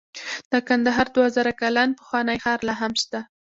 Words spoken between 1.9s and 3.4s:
پخوانی ښار لاهم شته